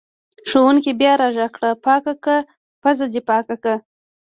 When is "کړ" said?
1.55-1.63